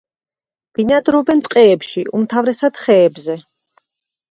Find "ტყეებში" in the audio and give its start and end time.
1.49-2.05